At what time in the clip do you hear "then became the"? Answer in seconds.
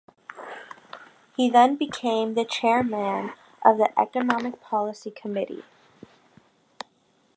1.47-2.43